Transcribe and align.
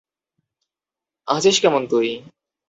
আছিস 1.27 1.55
কেমন 1.63 1.81
তুই? 1.91 2.07